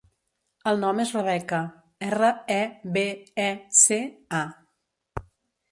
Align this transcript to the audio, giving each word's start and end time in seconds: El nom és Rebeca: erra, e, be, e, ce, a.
El 0.69 0.79
nom 0.83 1.01
és 1.03 1.11
Rebeca: 1.17 1.59
erra, 2.07 2.31
e, 2.55 2.59
be, 2.97 3.05
e, 3.45 3.47
ce, 3.83 4.03
a. 4.43 5.25